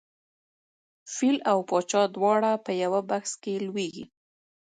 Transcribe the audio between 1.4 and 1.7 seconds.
او